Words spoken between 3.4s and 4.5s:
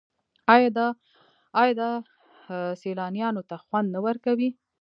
ته خوند نه ورکوي؟